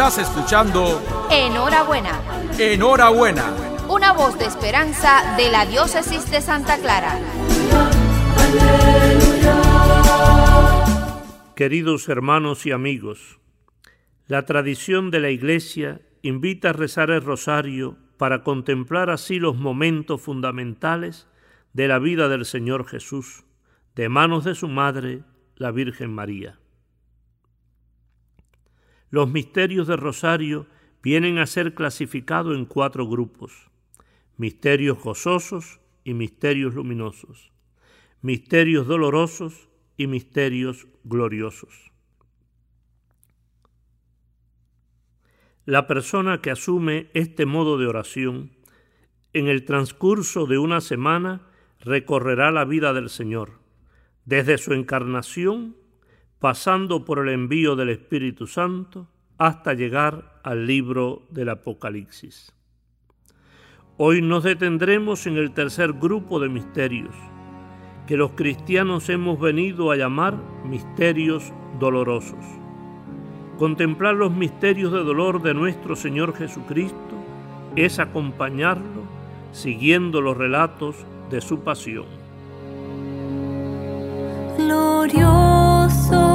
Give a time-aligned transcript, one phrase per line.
[0.00, 0.98] Estás escuchando
[1.30, 2.22] Enhorabuena.
[2.58, 3.54] Enhorabuena.
[3.86, 7.18] Una voz de esperanza de la diócesis de Santa Clara.
[11.54, 13.40] Queridos hermanos y amigos,
[14.26, 20.22] la tradición de la Iglesia invita a rezar el rosario para contemplar así los momentos
[20.22, 21.28] fundamentales
[21.74, 23.44] de la vida del Señor Jesús,
[23.96, 25.24] de manos de su Madre,
[25.56, 26.59] la Virgen María.
[29.10, 30.66] Los misterios del rosario
[31.02, 33.70] vienen a ser clasificados en cuatro grupos,
[34.36, 37.50] misterios gozosos y misterios luminosos,
[38.22, 41.90] misterios dolorosos y misterios gloriosos.
[45.66, 48.52] La persona que asume este modo de oración
[49.32, 51.46] en el transcurso de una semana
[51.80, 53.60] recorrerá la vida del Señor,
[54.24, 55.76] desde su encarnación,
[56.40, 62.52] pasando por el envío del Espíritu Santo, hasta llegar al libro del Apocalipsis.
[63.98, 67.14] Hoy nos detendremos en el tercer grupo de misterios,
[68.06, 72.44] que los cristianos hemos venido a llamar misterios dolorosos.
[73.58, 76.96] Contemplar los misterios de dolor de nuestro Señor Jesucristo
[77.76, 79.02] es acompañarlo
[79.52, 80.96] siguiendo los relatos
[81.30, 82.06] de su pasión.
[84.56, 86.29] Glorioso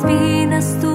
[0.00, 0.89] espinas tu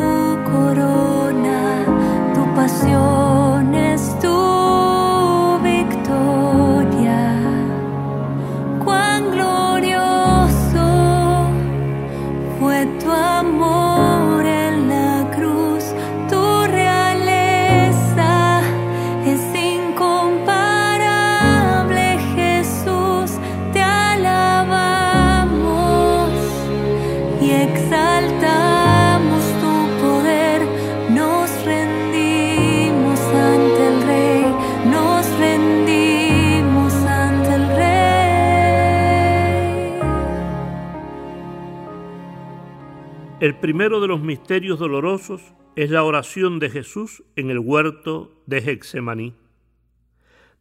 [43.45, 48.57] El primero de los misterios dolorosos es la oración de Jesús en el huerto de
[48.57, 49.35] Hexemaní.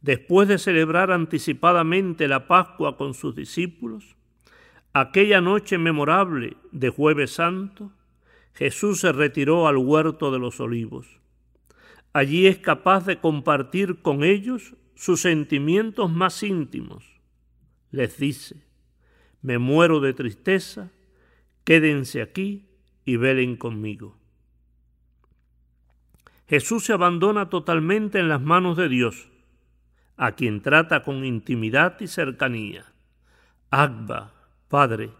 [0.02, 4.16] Después de celebrar anticipadamente la Pascua con sus discípulos,
[4.92, 7.90] aquella noche memorable de jueves santo,
[8.52, 11.06] Jesús se retiró al huerto de los olivos.
[12.12, 17.18] Allí es capaz de compartir con ellos sus sentimientos más íntimos.
[17.90, 18.56] Les dice,
[19.40, 20.92] me muero de tristeza,
[21.64, 22.68] quédense aquí
[23.04, 24.16] y velen conmigo.
[26.46, 29.28] Jesús se abandona totalmente en las manos de Dios,
[30.16, 32.92] a quien trata con intimidad y cercanía.
[33.70, 34.32] Agba,
[34.68, 35.10] Padre,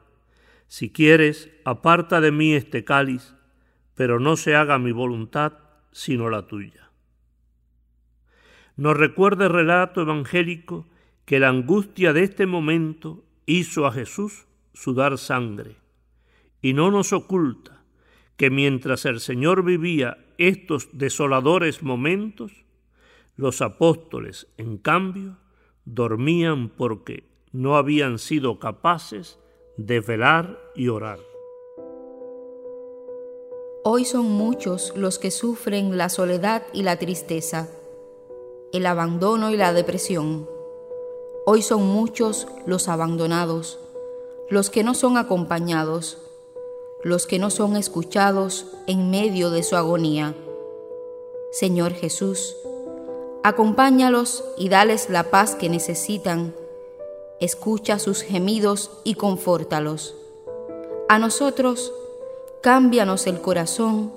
[0.66, 3.34] si quieres, aparta de mí este cáliz,
[3.94, 5.54] pero no se haga mi voluntad,
[5.92, 6.90] sino la tuya.
[8.76, 10.86] Nos recuerda el relato evangélico
[11.24, 15.76] que la angustia de este momento hizo a Jesús sudar sangre,
[16.64, 17.84] y no nos oculta
[18.38, 22.52] que mientras el Señor vivía estos desoladores momentos,
[23.36, 25.36] los apóstoles, en cambio,
[25.84, 29.38] dormían porque no habían sido capaces
[29.76, 31.18] de velar y orar.
[33.84, 37.68] Hoy son muchos los que sufren la soledad y la tristeza,
[38.72, 40.48] el abandono y la depresión.
[41.44, 43.78] Hoy son muchos los abandonados,
[44.48, 46.23] los que no son acompañados,
[47.04, 50.34] los que no son escuchados en medio de su agonía.
[51.52, 52.56] Señor Jesús,
[53.42, 56.54] acompáñalos y dales la paz que necesitan.
[57.40, 60.16] Escucha sus gemidos y confórtalos.
[61.08, 61.92] A nosotros,
[62.62, 64.12] cámbianos el corazón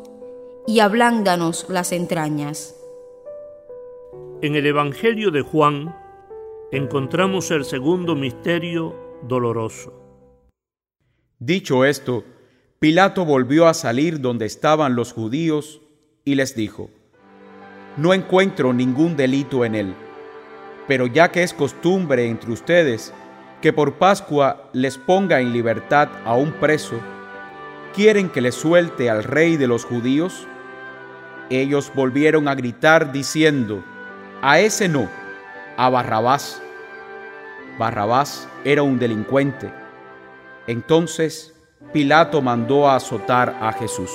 [0.65, 2.73] y ablándanos las entrañas.
[4.41, 5.93] En el Evangelio de Juan
[6.71, 9.93] encontramos el segundo misterio doloroso.
[11.39, 12.23] Dicho esto,
[12.79, 15.81] Pilato volvió a salir donde estaban los judíos
[16.23, 16.91] y les dijo,
[17.95, 19.95] No encuentro ningún delito en él,
[20.87, 23.15] pero ya que es costumbre entre ustedes
[23.63, 26.99] que por Pascua les ponga en libertad a un preso,
[27.95, 30.45] ¿quieren que le suelte al rey de los judíos?
[31.49, 33.83] Ellos volvieron a gritar diciendo,
[34.43, 35.09] a ese no,
[35.77, 36.61] a Barrabás.
[37.79, 39.73] Barrabás era un delincuente.
[40.67, 41.56] Entonces
[41.93, 44.11] Pilato mandó a azotar a Jesús.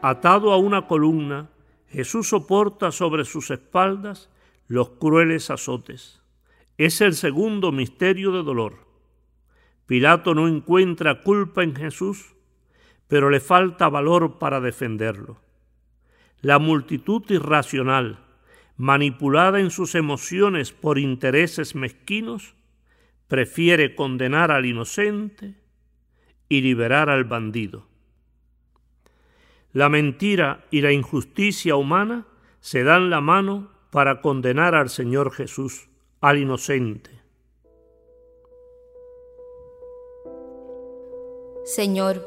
[0.00, 1.50] Atado a una columna,
[1.86, 4.30] Jesús soporta sobre sus espaldas
[4.66, 6.22] los crueles azotes.
[6.78, 8.86] Es el segundo misterio de dolor.
[9.84, 12.34] Pilato no encuentra culpa en Jesús,
[13.08, 15.36] pero le falta valor para defenderlo.
[16.40, 18.20] La multitud irracional,
[18.78, 22.54] manipulada en sus emociones por intereses mezquinos,
[23.30, 25.54] prefiere condenar al inocente
[26.50, 27.86] y liberar al bandido.
[29.72, 32.26] La mentira y la injusticia humana
[32.60, 35.88] se dan la mano para condenar al Señor Jesús,
[36.20, 37.10] al inocente.
[41.64, 42.22] Señor,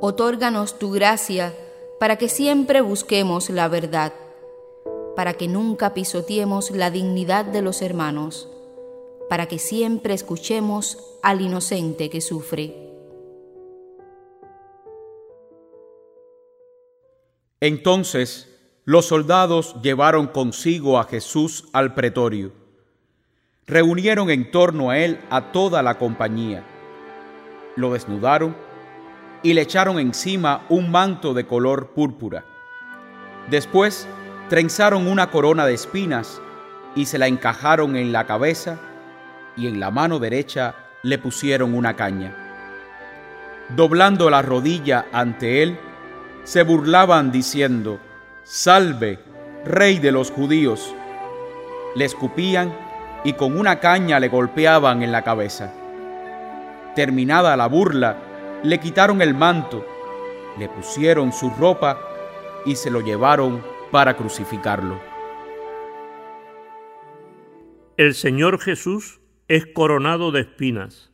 [0.00, 1.54] otórganos tu gracia
[2.00, 4.12] para que siempre busquemos la verdad
[5.18, 8.48] para que nunca pisoteemos la dignidad de los hermanos,
[9.28, 12.74] para que siempre escuchemos al inocente que sufre.
[17.60, 18.48] Entonces
[18.84, 22.52] los soldados llevaron consigo a Jesús al pretorio.
[23.66, 26.64] Reunieron en torno a él a toda la compañía.
[27.76, 28.56] Lo desnudaron
[29.42, 32.44] y le echaron encima un manto de color púrpura.
[33.50, 34.08] Después
[34.48, 36.40] trenzaron una corona de espinas
[36.94, 38.78] y se la encajaron en la cabeza
[39.58, 42.34] y en la mano derecha le pusieron una caña.
[43.76, 45.78] Doblando la rodilla ante él,
[46.44, 47.98] se burlaban diciendo,
[48.44, 49.18] Salve,
[49.64, 50.94] rey de los judíos.
[51.94, 52.72] Le escupían
[53.24, 55.74] y con una caña le golpeaban en la cabeza.
[56.94, 58.16] Terminada la burla,
[58.62, 59.84] le quitaron el manto,
[60.58, 61.98] le pusieron su ropa
[62.64, 64.98] y se lo llevaron para crucificarlo.
[67.96, 71.10] El Señor Jesús es coronado de espinas.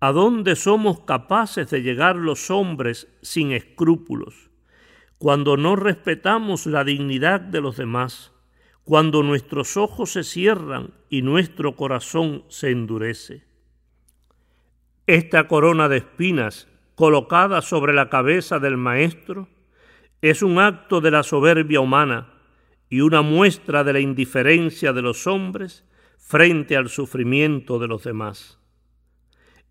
[0.00, 4.50] ¿A dónde somos capaces de llegar los hombres sin escrúpulos?
[5.16, 8.32] Cuando no respetamos la dignidad de los demás,
[8.84, 13.44] cuando nuestros ojos se cierran y nuestro corazón se endurece.
[15.06, 19.48] Esta corona de espinas colocada sobre la cabeza del Maestro
[20.20, 22.28] es un acto de la soberbia humana
[22.90, 25.87] y una muestra de la indiferencia de los hombres
[26.18, 28.58] frente al sufrimiento de los demás.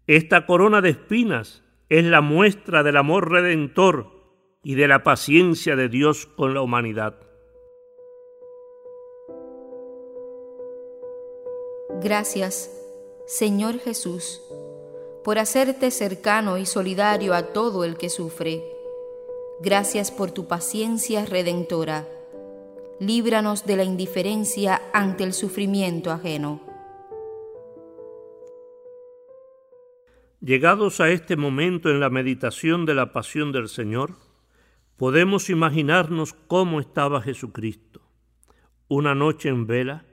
[0.07, 4.11] Esta corona de espinas es la muestra del amor redentor
[4.63, 7.19] y de la paciencia de Dios con la humanidad.
[12.01, 12.71] Gracias,
[13.27, 14.41] Señor Jesús,
[15.23, 18.63] por hacerte cercano y solidario a todo el que sufre
[19.59, 22.07] Gracias por tu paciencia redentora.
[22.99, 26.63] Líbranos de la indiferencia ante el sufrimiento ajeno.
[30.41, 34.15] Llegados a este momento en la meditación de la pasión del Señor,
[34.95, 38.01] podemos imaginarnos cómo estaba Jesucristo,
[38.87, 40.05] una noche en vela,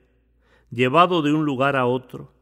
[0.71, 2.35] llevado de un lugar a otro,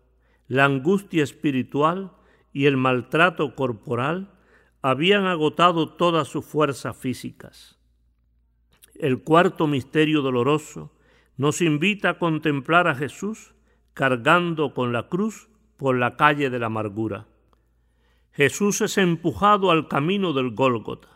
[0.48, 2.16] la angustia espiritual
[2.52, 4.34] y el maltrato corporal
[4.82, 7.81] habían agotado todas sus fuerzas físicas.
[8.94, 10.92] El cuarto misterio doloroso
[11.36, 13.54] nos invita a contemplar a Jesús
[13.94, 17.26] cargando con la cruz por la calle de la amargura.
[18.32, 21.08] Jesús es empujado al camino del Gólgota.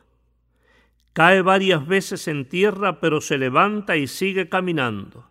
[1.12, 5.26] Cae varias veces en tierra, pero se levanta y sigue caminando.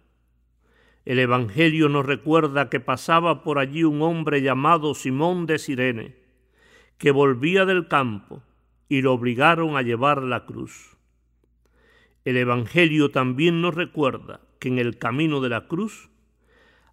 [1.06, 6.16] El Evangelio nos recuerda que pasaba por allí un hombre llamado Simón de Sirene,
[6.98, 8.42] que volvía del campo
[8.90, 10.95] y lo obligaron a llevar la cruz.
[12.26, 16.10] El Evangelio también nos recuerda que en el camino de la cruz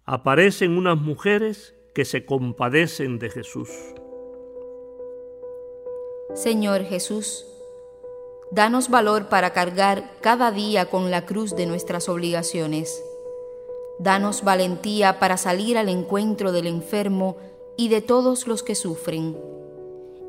[0.05, 3.69] aparecen unas mujeres que se compadecen de Jesús.
[6.35, 7.45] Señor Jesús,
[8.51, 13.03] danos valor para cargar cada día con la cruz de nuestras obligaciones.
[13.99, 17.37] Danos valentía para salir al encuentro del enfermo
[17.75, 19.35] y de todos los que sufren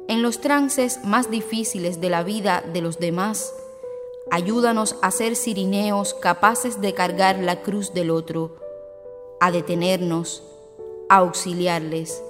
[0.08, 3.54] en los trances más difíciles de la vida de los demás,
[4.30, 8.56] ayúdanos a ser sirineos capaces de cargar la cruz del otro,
[9.40, 10.42] a detenernos,
[11.08, 12.22] a auxiliarles,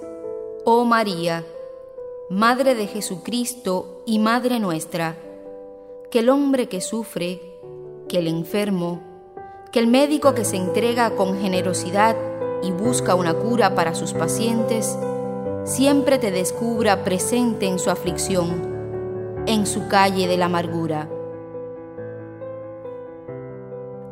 [0.65, 1.45] Oh María,
[2.29, 5.15] Madre de Jesucristo y Madre nuestra,
[6.09, 7.39] que el hombre que sufre,
[8.07, 9.01] que el enfermo,
[9.71, 12.15] que el médico que se entrega con generosidad
[12.63, 14.97] y busca una cura para sus pacientes,
[15.65, 21.09] siempre te descubra presente en su aflicción, en su calle de la amargura.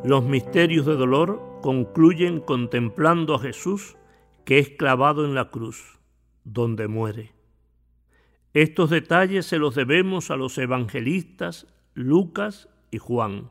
[0.03, 3.95] Los misterios de dolor concluyen contemplando a Jesús
[4.43, 5.98] que es clavado en la cruz,
[6.43, 7.31] donde muere.
[8.53, 13.50] Estos detalles se los debemos a los evangelistas Lucas y Juan.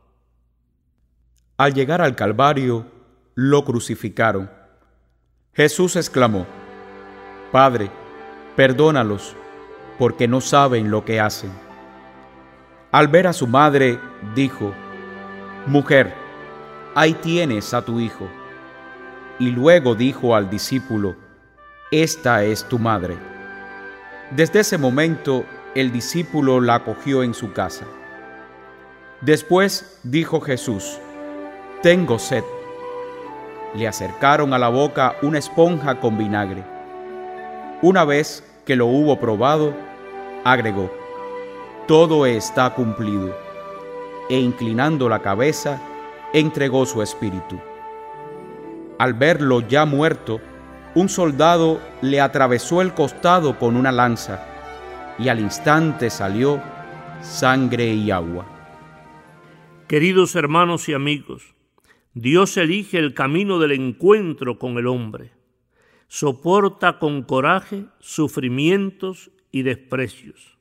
[1.56, 2.86] Al llegar al Calvario,
[3.34, 4.50] lo crucificaron.
[5.54, 6.46] Jesús exclamó,
[7.50, 7.90] Padre,
[8.56, 9.34] perdónalos,
[9.98, 11.50] porque no saben lo que hacen.
[12.90, 13.98] Al ver a su madre,
[14.34, 14.74] dijo,
[15.66, 16.21] Mujer,
[16.94, 18.28] ahí tienes a tu hijo.
[19.38, 21.16] Y luego dijo al discípulo,
[21.90, 23.16] Esta es tu madre.
[24.30, 25.44] Desde ese momento
[25.74, 27.86] el discípulo la acogió en su casa.
[29.20, 30.98] Después dijo Jesús,
[31.82, 32.44] Tengo sed.
[33.74, 36.62] Le acercaron a la boca una esponja con vinagre.
[37.80, 39.74] Una vez que lo hubo probado,
[40.44, 40.90] agregó,
[41.88, 43.34] Todo está cumplido.
[44.28, 45.80] E inclinando la cabeza,
[46.32, 47.60] entregó su espíritu.
[48.98, 50.40] Al verlo ya muerto,
[50.94, 54.46] un soldado le atravesó el costado con una lanza
[55.18, 56.62] y al instante salió
[57.22, 58.46] sangre y agua.
[59.88, 61.54] Queridos hermanos y amigos,
[62.14, 65.32] Dios elige el camino del encuentro con el hombre.
[66.08, 70.58] Soporta con coraje sufrimientos y desprecios.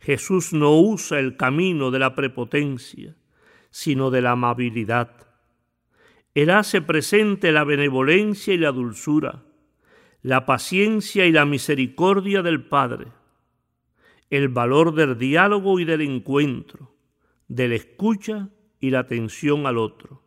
[0.00, 3.16] Jesús no usa el camino de la prepotencia,
[3.74, 5.24] sino de la amabilidad
[6.34, 9.44] él hace presente la benevolencia y la dulzura,
[10.20, 13.06] la paciencia y la misericordia del Padre,
[14.30, 16.96] el valor del diálogo y del encuentro,
[17.46, 18.48] de la escucha
[18.80, 20.22] y la atención al otro.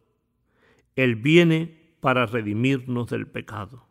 [0.95, 3.85] Él viene para redimirnos del pecado.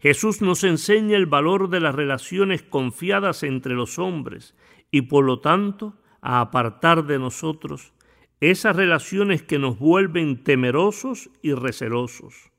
[0.00, 4.56] Jesús nos enseña el valor de las relaciones confiadas entre los hombres
[4.90, 7.92] y por lo tanto a apartar de nosotros
[8.40, 12.50] esas relaciones que nos vuelven temerosos y recelosos,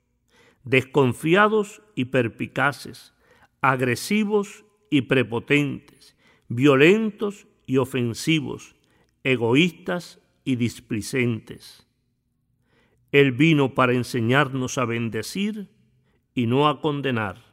[0.63, 3.13] desconfiados y perpicaces,
[3.61, 6.17] agresivos y prepotentes,
[6.49, 8.75] violentos y ofensivos,
[9.23, 11.87] egoístas y displicentes.
[13.11, 15.69] Él vino para enseñarnos a bendecir
[16.33, 17.45] y no a condenar,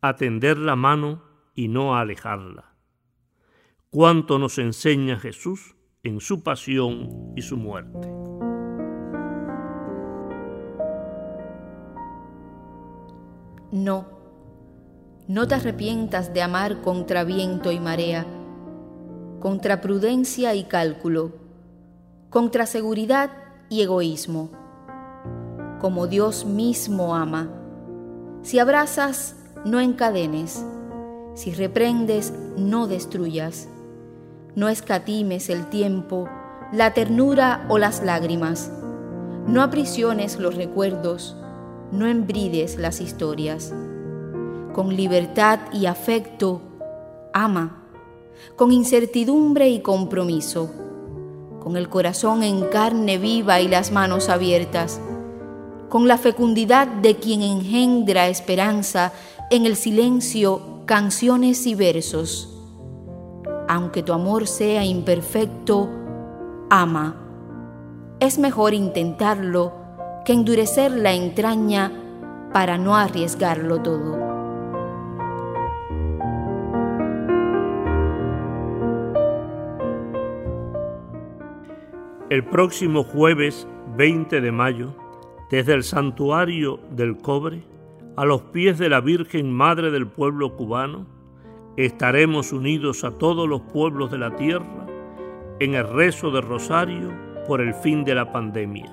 [0.00, 1.22] a tender la mano
[1.54, 2.67] y no a alejarla.
[3.90, 5.74] ¿Cuánto nos enseña Jesús?
[6.02, 8.08] en su pasión y su muerte.
[13.70, 14.06] No,
[15.26, 18.26] no te arrepientas de amar contra viento y marea,
[19.40, 21.32] contra prudencia y cálculo,
[22.30, 23.30] contra seguridad
[23.68, 24.50] y egoísmo,
[25.80, 27.50] como Dios mismo ama.
[28.42, 30.64] Si abrazas, no encadenes,
[31.34, 33.68] si reprendes, no destruyas
[34.58, 36.28] no escatimes el tiempo,
[36.72, 38.72] la ternura o las lágrimas.
[39.46, 41.36] No aprisiones los recuerdos,
[41.92, 43.72] no embrides las historias.
[44.72, 46.60] Con libertad y afecto,
[47.32, 47.84] ama,
[48.56, 50.72] con incertidumbre y compromiso,
[51.60, 55.00] con el corazón en carne viva y las manos abiertas,
[55.88, 59.12] con la fecundidad de quien engendra esperanza
[59.52, 62.57] en el silencio, canciones y versos
[63.68, 65.88] aunque tu amor sea imperfecto,
[66.70, 67.16] ama.
[68.18, 69.72] Es mejor intentarlo
[70.24, 71.92] que endurecer la entraña
[72.52, 74.26] para no arriesgarlo todo.
[82.30, 84.94] El próximo jueves 20 de mayo,
[85.50, 87.62] desde el santuario del cobre,
[88.16, 91.17] a los pies de la Virgen Madre del pueblo cubano,
[91.84, 94.86] estaremos unidos a todos los pueblos de la tierra
[95.60, 97.12] en el rezo de rosario
[97.46, 98.92] por el fin de la pandemia.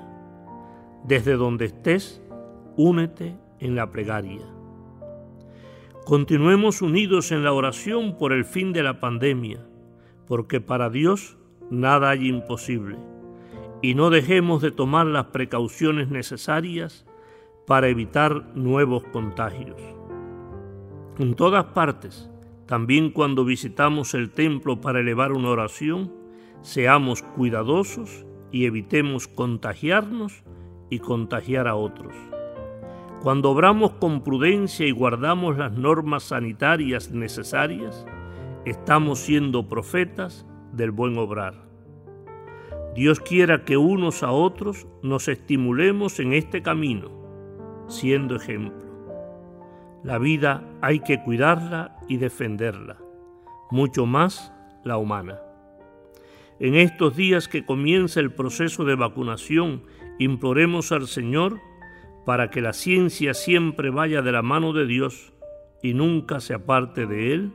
[1.03, 2.21] Desde donde estés,
[2.77, 4.45] únete en la plegaria.
[6.05, 9.65] Continuemos unidos en la oración por el fin de la pandemia,
[10.27, 11.39] porque para Dios
[11.71, 12.97] nada hay imposible,
[13.81, 17.07] y no dejemos de tomar las precauciones necesarias
[17.65, 19.81] para evitar nuevos contagios.
[21.17, 22.29] En todas partes,
[22.65, 26.11] también cuando visitamos el templo para elevar una oración,
[26.61, 30.43] seamos cuidadosos y evitemos contagiarnos
[30.89, 32.15] y contagiar a otros.
[33.21, 38.05] Cuando obramos con prudencia y guardamos las normas sanitarias necesarias,
[38.65, 41.65] estamos siendo profetas del buen obrar.
[42.95, 47.11] Dios quiera que unos a otros nos estimulemos en este camino,
[47.87, 48.84] siendo ejemplo.
[50.05, 52.97] La vida hay que cuidarla y defenderla,
[53.71, 55.39] mucho más la humana.
[56.59, 59.81] En estos días que comienza el proceso de vacunación,
[60.19, 61.59] imploremos al Señor
[62.23, 65.33] para que la ciencia siempre vaya de la mano de Dios
[65.81, 67.51] y nunca se aparte de Él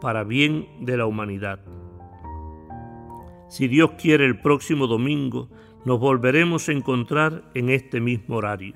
[0.00, 1.60] para bien de la humanidad.
[3.50, 5.50] Si Dios quiere el próximo domingo,
[5.84, 8.72] nos volveremos a encontrar en este mismo horario.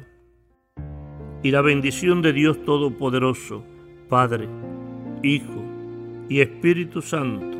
[1.42, 3.62] Y la bendición de Dios Todopoderoso,
[4.09, 4.49] Padre,
[5.23, 5.62] Hijo
[6.28, 7.57] y Espíritu Santo,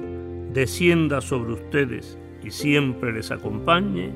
[0.53, 4.11] descienda sobre ustedes y siempre les acompañe.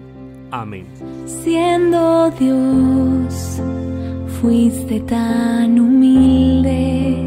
[0.51, 0.87] Amén.
[1.27, 3.63] Siendo Dios,
[4.41, 7.25] fuiste tan humilde,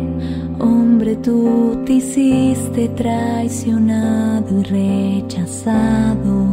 [0.59, 6.45] hombre tú te hiciste traicionado y rechazado.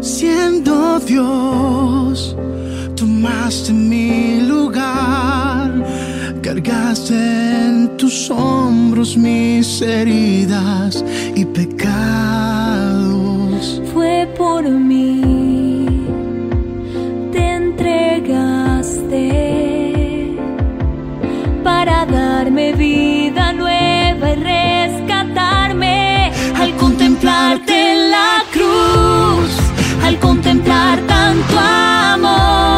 [0.00, 2.36] Siendo Dios,
[3.00, 5.72] tomaste mi lugar,
[6.42, 11.02] cargaste en tus hombros mis heridas
[11.34, 11.80] y pecados.
[13.94, 15.86] Fue por mí,
[17.32, 19.26] te entregaste
[21.64, 29.56] para darme vida nueva y rescatarme al contemplarte en la cruz,
[30.04, 32.69] al contemplar tanto amor,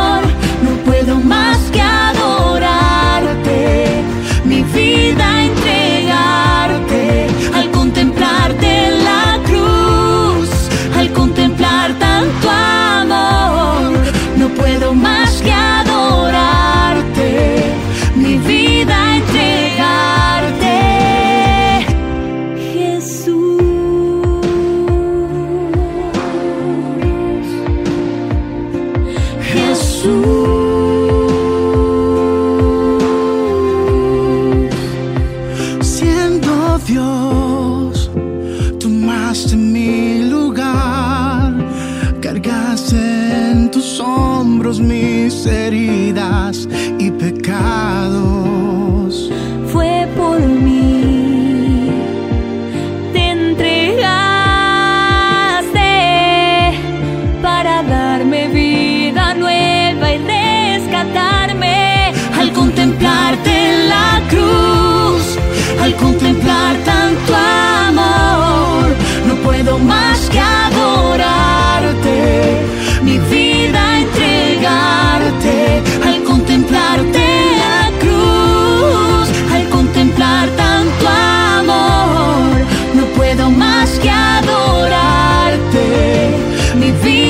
[86.83, 87.22] adorarte, mi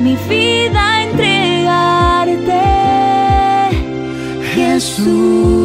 [0.00, 2.62] mi vida entregarte,
[4.54, 5.63] Jesús.